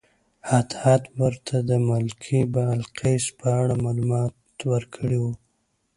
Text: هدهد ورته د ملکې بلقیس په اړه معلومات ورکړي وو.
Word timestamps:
هدهد 0.49 1.03
ورته 1.21 1.55
د 1.69 1.71
ملکې 1.89 2.39
بلقیس 2.53 3.25
په 3.39 3.47
اړه 3.61 3.75
معلومات 3.85 4.35
ورکړي 4.71 5.17
وو. 5.21 5.33